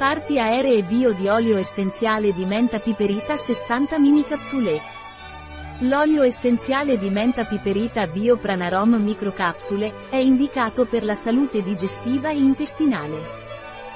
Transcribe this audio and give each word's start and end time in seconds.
Parti 0.00 0.38
aeree 0.38 0.82
bio 0.82 1.12
di 1.12 1.28
olio 1.28 1.58
essenziale 1.58 2.32
di 2.32 2.46
menta 2.46 2.78
piperita 2.78 3.36
60 3.36 3.98
mini 3.98 4.24
capsule. 4.24 4.80
L'olio 5.80 6.22
essenziale 6.22 6.96
di 6.96 7.10
menta 7.10 7.44
piperita 7.44 8.06
bio 8.06 8.38
Pranarom 8.38 8.94
microcapsule 8.94 10.08
è 10.08 10.16
indicato 10.16 10.86
per 10.86 11.04
la 11.04 11.12
salute 11.12 11.60
digestiva 11.60 12.30
e 12.30 12.38
intestinale. 12.38 13.18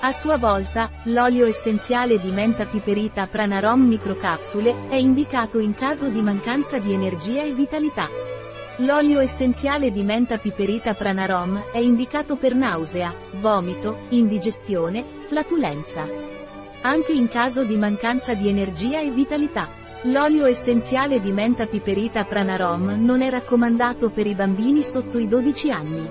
A 0.00 0.10
sua 0.10 0.38
volta, 0.38 0.90
l'olio 1.04 1.46
essenziale 1.46 2.18
di 2.18 2.32
menta 2.32 2.66
piperita 2.66 3.28
Pranarom 3.28 3.82
microcapsule 3.82 4.88
è 4.88 4.96
indicato 4.96 5.60
in 5.60 5.72
caso 5.72 6.08
di 6.08 6.20
mancanza 6.20 6.80
di 6.80 6.92
energia 6.92 7.44
e 7.44 7.52
vitalità. 7.52 8.08
L'olio 8.78 9.20
essenziale 9.20 9.90
di 9.90 10.02
menta 10.02 10.38
piperita 10.38 10.94
Pranarom 10.94 11.72
è 11.72 11.78
indicato 11.78 12.36
per 12.36 12.54
nausea, 12.54 13.14
vomito, 13.32 14.06
indigestione, 14.08 15.04
flatulenza. 15.28 16.08
Anche 16.80 17.12
in 17.12 17.28
caso 17.28 17.64
di 17.64 17.76
mancanza 17.76 18.32
di 18.32 18.48
energia 18.48 18.98
e 18.98 19.10
vitalità. 19.10 19.68
L'olio 20.04 20.46
essenziale 20.46 21.20
di 21.20 21.32
menta 21.32 21.66
piperita 21.66 22.24
Pranarom 22.24 22.96
non 23.04 23.20
è 23.20 23.28
raccomandato 23.28 24.08
per 24.08 24.26
i 24.26 24.34
bambini 24.34 24.82
sotto 24.82 25.18
i 25.18 25.28
12 25.28 25.70
anni. 25.70 26.08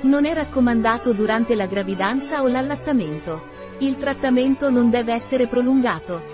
Non 0.00 0.26
è 0.26 0.34
raccomandato 0.34 1.12
durante 1.12 1.54
la 1.54 1.66
gravidanza 1.66 2.42
o 2.42 2.48
l'allattamento. 2.48 3.52
Il 3.78 3.96
trattamento 3.98 4.68
non 4.68 4.90
deve 4.90 5.12
essere 5.12 5.46
prolungato. 5.46 6.33